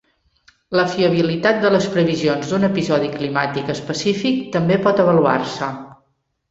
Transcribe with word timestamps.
La 0.79 0.85
fiabilitat 0.93 1.59
de 1.65 1.71
les 1.75 1.85
previsions 1.97 2.55
d'un 2.55 2.67
episodi 2.71 3.13
climàtic 3.19 3.73
específic 3.77 4.45
també 4.59 4.83
pot 4.89 5.05
avaluar-se. 5.07 5.75